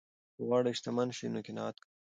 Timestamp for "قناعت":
1.47-1.75